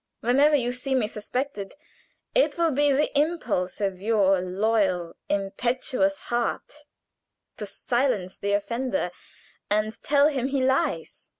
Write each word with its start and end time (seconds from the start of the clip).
Whenever 0.21 0.55
you 0.55 0.71
see 0.71 0.95
me 0.95 1.05
suspected, 1.05 1.75
it 2.33 2.57
will 2.57 2.71
be 2.71 2.91
the 2.91 3.15
impulse 3.15 3.79
of 3.79 4.01
your 4.01 4.41
loyal, 4.41 5.15
impetuous 5.29 6.17
heart 6.33 6.73
to 7.57 7.67
silence 7.67 8.35
the 8.35 8.53
offender, 8.53 9.11
and 9.69 10.01
tell 10.01 10.27
him 10.29 10.47
he 10.47 10.63
lies." 10.63 11.29